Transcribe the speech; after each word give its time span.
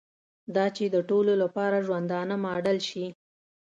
دا 0.55 0.65
چې 0.75 0.85
د 0.89 0.97
ټولو 1.09 1.33
لپاره 1.43 1.83
ژوندانه 1.87 2.35
ماډل 2.45 2.77
شي. 2.89 3.05